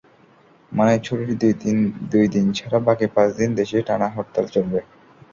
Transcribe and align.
মানে 0.71 0.93
ছুটির 0.99 1.31
দুই 2.11 2.25
দিন 2.33 2.45
ছাড়া 2.57 2.79
বাকি 2.87 3.05
পাঁচ 3.15 3.29
দিন 3.39 3.49
দেশে 3.59 3.77
টানা 3.87 4.07
হরতাল 4.15 4.45
চলবে। 4.55 4.79